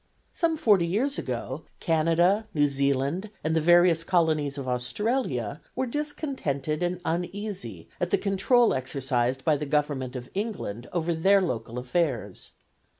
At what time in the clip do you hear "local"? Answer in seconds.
11.39-11.77